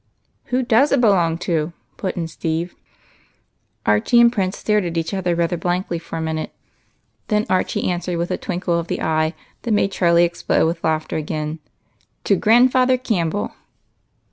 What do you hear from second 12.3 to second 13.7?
Grandfather Campbell."